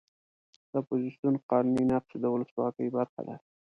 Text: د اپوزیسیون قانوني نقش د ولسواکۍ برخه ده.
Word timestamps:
د 0.69 0.71
اپوزیسیون 0.81 1.35
قانوني 1.49 1.83
نقش 1.91 2.11
د 2.19 2.25
ولسواکۍ 2.33 2.87
برخه 2.97 3.21
ده. 3.27 3.35